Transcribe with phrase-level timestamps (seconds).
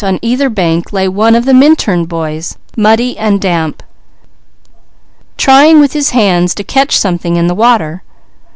[0.03, 3.83] On either bank lay one of the Minturn boys, muddy and damp,
[5.37, 8.01] trying with his hands to catch something in the water.